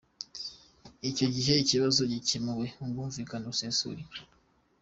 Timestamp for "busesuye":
3.51-4.03